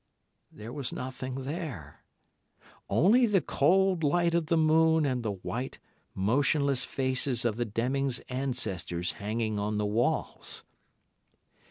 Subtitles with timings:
[0.51, 2.03] There was nothing there,
[2.89, 5.77] only the cold light of the moon, and the white,
[6.15, 10.63] motionless faces of the Dennings' ancestors hanging on the walls.